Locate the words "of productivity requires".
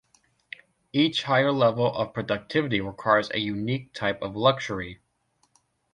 1.93-3.29